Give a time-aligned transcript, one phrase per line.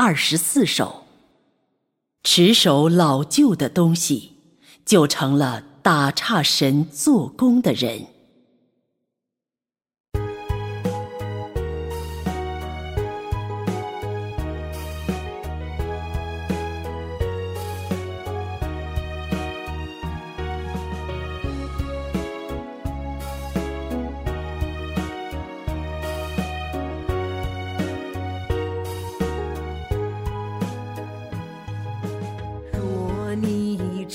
[0.00, 1.06] 二十四首。
[2.22, 4.34] 持守老旧的东西，
[4.84, 8.06] 就成了打岔神做工的人。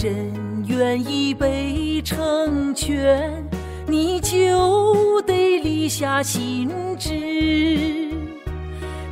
[0.04, 3.42] 真愿意被成全，
[3.88, 8.12] 你就得立下心志，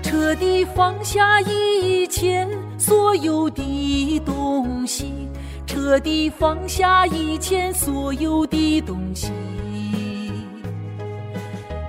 [0.04, 2.46] 彻底放下以前
[2.78, 5.14] 所有的东西，
[5.66, 9.32] 彻底放下以前所有的东西。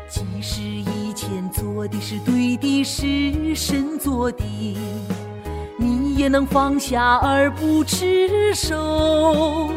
[0.08, 4.44] 即使以前做的是对的，是神做的。
[6.14, 9.70] 也能放下而不持守，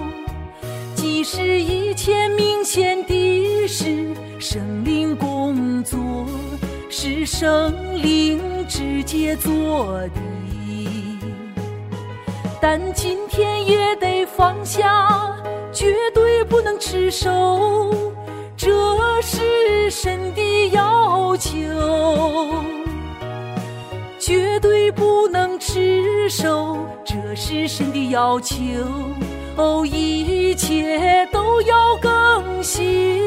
[0.95, 5.99] 即使一切明显的是生灵工作，
[6.89, 10.21] 是生灵直接做的，
[12.61, 15.35] 但今天也得放下，
[15.71, 17.93] 绝对不能持守，
[18.57, 18.69] 这
[19.21, 21.51] 是神的要求。
[24.17, 28.55] 绝对不能吃守，这是神的要求。
[29.57, 33.23] 哦，一切都要更新。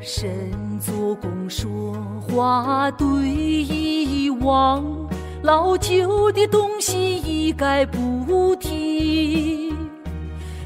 [0.00, 4.84] 神做工说话对以往。
[5.46, 9.72] 老旧的东西一概不提，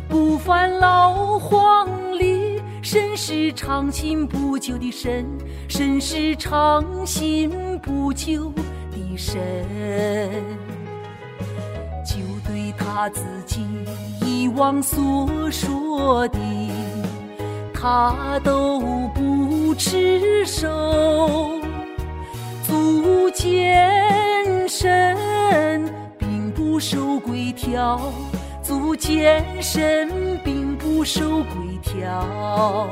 [0.09, 1.87] 不犯老黄
[2.19, 2.59] 历。
[2.81, 5.27] 神是长新不旧的神，
[5.69, 8.51] 神是长新不旧
[8.91, 9.39] 的神。
[12.03, 12.17] 就
[12.49, 13.61] 对他自己
[14.25, 16.39] 以往所说的，
[17.75, 18.81] 他都
[19.15, 21.60] 不吃手，
[26.93, 28.01] 守规条，
[28.65, 32.91] 足健身并不守规条。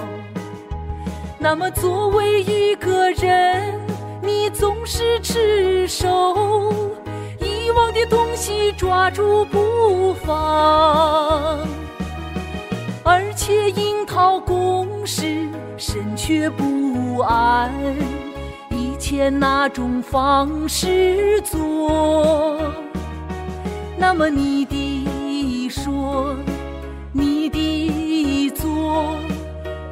[1.37, 3.75] 那么作为一个人，
[4.23, 6.73] 你总是持守
[7.41, 11.59] 遗忘的东西，抓住不放，
[13.03, 17.75] 而且樱桃公事，身却不安。
[18.71, 22.61] 以前那种方式做，
[23.99, 26.35] 那么你的说，
[27.13, 29.17] 你的做，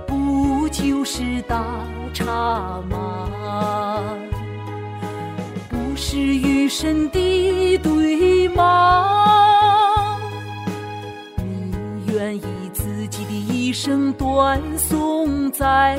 [0.06, 1.62] 不就是打
[2.14, 2.24] 岔
[2.88, 4.14] 吗？
[5.68, 10.18] 不是与神的对吗？
[11.36, 15.98] 你愿意自己的一生断送在？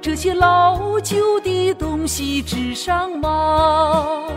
[0.00, 4.28] 这些老旧的东西之上吗？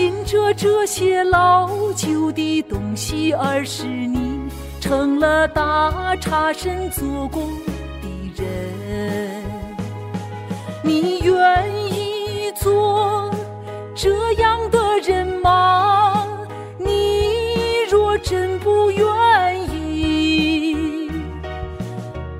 [0.00, 4.48] 因着这些老旧的东西，而使你
[4.80, 7.46] 成了大茶神做工
[8.00, 9.44] 的人。
[10.82, 11.34] 你愿
[11.92, 13.30] 意做
[13.94, 16.26] 这样的人吗？
[16.78, 19.06] 你若真不愿
[19.70, 21.10] 意，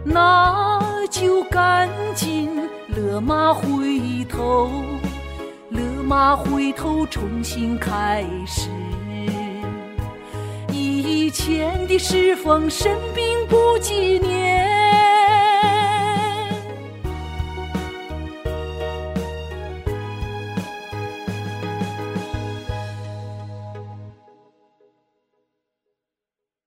[0.03, 0.81] 那。
[1.11, 2.49] 就赶紧
[2.89, 4.71] 勒马回头，
[6.11, 8.69] 马回头，重新开始。
[10.73, 14.69] 以前的侍奉神并不纪念，